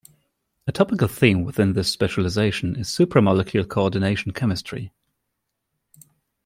A 0.65 0.71
topical 0.71 1.07
theme 1.07 1.43
within 1.43 1.73
this 1.73 1.93
specialization 1.93 2.75
is 2.75 2.87
supramolecular 2.87 3.69
coordination 3.69 4.33
chemistry. 4.33 4.91